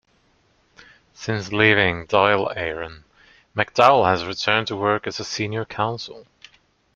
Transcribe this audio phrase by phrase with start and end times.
[1.13, 3.03] Since leaving Dáil Éireann,
[3.55, 6.25] McDowell has returned to work as a Senior Counsel.